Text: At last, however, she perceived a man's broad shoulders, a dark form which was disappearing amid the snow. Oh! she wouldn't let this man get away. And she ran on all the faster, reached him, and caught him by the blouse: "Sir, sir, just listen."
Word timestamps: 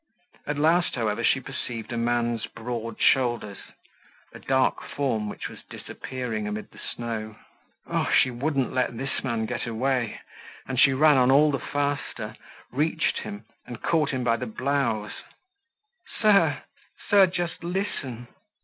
At 0.47 0.57
last, 0.57 0.95
however, 0.95 1.23
she 1.23 1.39
perceived 1.39 1.93
a 1.93 1.95
man's 1.95 2.47
broad 2.47 2.99
shoulders, 2.99 3.59
a 4.33 4.39
dark 4.39 4.81
form 4.81 5.29
which 5.29 5.47
was 5.47 5.63
disappearing 5.69 6.47
amid 6.47 6.71
the 6.71 6.79
snow. 6.79 7.35
Oh! 7.85 8.11
she 8.11 8.31
wouldn't 8.31 8.73
let 8.73 8.97
this 8.97 9.23
man 9.23 9.45
get 9.45 9.67
away. 9.67 10.19
And 10.67 10.79
she 10.79 10.91
ran 10.93 11.17
on 11.17 11.29
all 11.29 11.51
the 11.51 11.59
faster, 11.59 12.35
reached 12.71 13.19
him, 13.19 13.45
and 13.67 13.83
caught 13.83 14.09
him 14.09 14.23
by 14.23 14.37
the 14.37 14.47
blouse: 14.47 15.21
"Sir, 16.19 16.63
sir, 17.07 17.27
just 17.27 17.63
listen." 17.63 18.27